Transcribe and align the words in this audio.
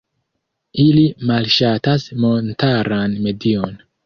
Ili 0.83 1.03
malŝatas 1.31 2.07
montaran 2.25 3.15
medion. 3.29 3.79